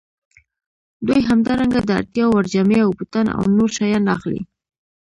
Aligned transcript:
دوی 1.07 1.19
همدارنګه 1.29 1.79
د 1.83 1.89
اړتیا 1.99 2.25
وړ 2.29 2.45
جامې 2.53 2.79
او 2.85 2.89
بوټان 2.97 3.27
او 3.37 3.43
نور 3.57 3.69
شیان 3.77 4.03
اخلي 4.15 4.41